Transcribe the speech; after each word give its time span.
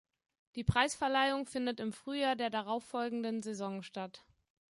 Die 0.55 0.63
Preisverleihung 0.63 1.45
findet 1.45 1.79
im 1.79 1.93
Frühjahr 1.93 2.35
der 2.35 2.49
darauffolgenden 2.49 3.43
Saison 3.43 3.83
statt. 3.83 4.25